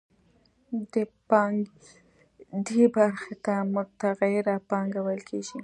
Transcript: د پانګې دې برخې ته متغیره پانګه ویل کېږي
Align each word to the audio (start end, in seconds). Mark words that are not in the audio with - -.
د 0.93 0.95
پانګې 1.29 2.59
دې 2.67 2.83
برخې 2.95 3.33
ته 3.45 3.53
متغیره 3.73 4.55
پانګه 4.69 4.99
ویل 5.05 5.21
کېږي 5.29 5.57